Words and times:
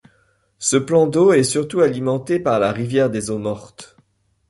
Ce 0.57 0.77
plan 0.77 1.05
d’eau 1.05 1.31
est 1.31 1.43
surtout 1.43 1.81
alimenté 1.81 2.39
par 2.39 2.59
la 2.59 2.71
rivière 2.71 3.11
des 3.11 3.29
Eaux 3.29 3.37
Mortes. 3.37 3.95